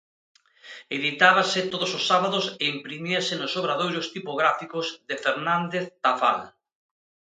Editábase 0.97 1.59
todos 1.71 1.91
os 1.97 2.03
sábados 2.11 2.45
e 2.61 2.63
imprimíase 2.77 3.33
nos 3.37 3.53
obradoiros 3.61 4.09
tipográficos 4.15 4.87
de 5.09 5.15
Fernández 5.23 5.85
Tafall. 6.03 6.41